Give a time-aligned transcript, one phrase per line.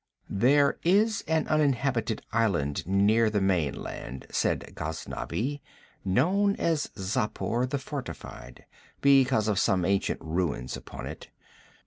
[0.31, 5.61] 'There is an uninhabited island near the mainland,' said Ghaznavi,
[6.03, 8.65] 'known as Xapur, the Fortified,
[9.01, 11.29] because of some ancient ruins upon it.